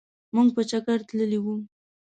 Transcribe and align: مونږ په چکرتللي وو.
مونږ 0.35 0.49
په 0.55 0.61
چکرتللي 0.69 1.39
وو. 1.43 1.55